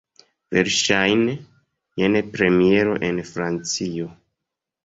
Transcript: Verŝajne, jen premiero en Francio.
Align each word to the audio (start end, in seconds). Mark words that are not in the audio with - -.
Verŝajne, 0.55 1.35
jen 2.03 2.17
premiero 2.39 2.97
en 3.11 3.23
Francio. 3.35 4.09